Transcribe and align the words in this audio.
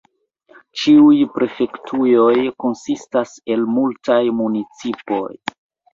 Ĉiuj 0.83 1.17
prefektujoj 1.35 2.33
konsistas 2.65 3.35
el 3.57 3.69
multaj 3.75 4.21
municipoj. 4.39 5.25